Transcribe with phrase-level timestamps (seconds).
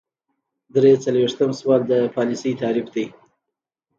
[0.75, 3.05] درې څلویښتم سوال د پالیسۍ تعریف دی.